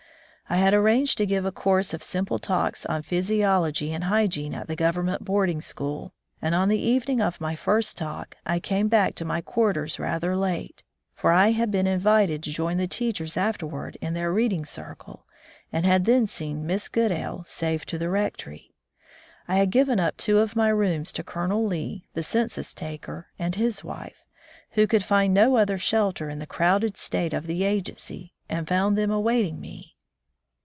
I 0.49 0.57
had 0.57 0.73
arranged 0.73 1.17
to 1.19 1.25
give 1.25 1.45
a 1.45 1.51
course 1.53 1.93
of 1.93 2.03
simple 2.03 2.37
talks 2.37 2.85
on 2.87 3.03
physiology 3.03 3.93
and 3.93 4.03
hygiene 4.03 4.53
at 4.53 4.67
the 4.67 4.75
Government 4.75 5.23
boarding 5.23 5.61
school, 5.61 6.11
and 6.41 6.53
on 6.53 6.67
the 6.67 6.77
evening 6.77 7.21
of 7.21 7.39
my 7.39 7.55
first 7.55 7.97
talk, 7.97 8.35
I 8.45 8.59
came 8.59 8.89
back 8.89 9.15
to 9.15 9.23
my 9.23 9.39
quarters 9.39 9.97
rather 9.97 10.35
late, 10.35 10.83
for 11.13 11.31
I 11.31 11.51
had 11.51 11.71
been 11.71 11.87
invited 11.87 12.43
to 12.43 12.51
join 12.51 12.75
the 12.75 12.85
teachers 12.87 13.37
afterward 13.37 13.95
in 14.01 14.13
their 14.13 14.29
read 14.33 14.51
ing 14.51 14.65
circle, 14.65 15.25
and 15.71 15.85
had 15.85 16.03
then 16.03 16.27
seen 16.27 16.67
Miss 16.67 16.89
Goodale 16.89 17.45
safe 17.45 17.85
to 17.85 17.97
the 17.97 18.09
rectory. 18.09 18.73
I 19.47 19.55
had 19.55 19.71
given 19.71 20.01
up 20.01 20.17
two 20.17 20.39
of 20.39 20.57
my 20.57 20.67
rooms 20.67 21.13
to 21.13 21.23
Colonel 21.23 21.65
Lee, 21.65 22.09
the 22.13 22.23
census 22.23 22.73
taker, 22.73 23.27
and 23.39 23.55
his 23.55 23.85
wife, 23.85 24.21
who 24.71 24.85
could 24.85 25.05
find 25.05 25.33
no 25.33 25.55
other 25.55 25.77
shelter 25.77 26.29
in 26.29 26.39
the 26.39 26.45
crowded 26.45 26.97
state 26.97 27.31
of 27.31 27.47
the 27.47 27.63
agency, 27.63 28.33
and 28.49 28.67
found 28.67 28.97
them 28.97 29.11
await 29.11 29.45
ing 29.45 29.61
me. 29.61 29.95